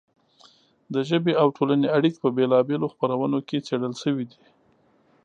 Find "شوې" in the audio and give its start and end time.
4.03-4.25